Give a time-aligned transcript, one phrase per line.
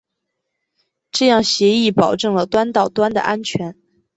[1.11, 3.77] 这样协议保证了端到端的安全。